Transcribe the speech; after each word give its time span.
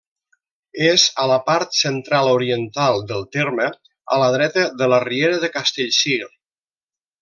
És 0.85 1.03
a 1.23 1.25
la 1.31 1.37
part 1.49 1.77
central-oriental 1.81 2.99
del 3.13 3.29
terme, 3.39 3.69
a 4.17 4.21
la 4.25 4.33
dreta 4.39 4.67
de 4.83 4.93
la 4.97 5.03
riera 5.09 5.41
de 5.47 5.55
Castellcir. 5.61 6.23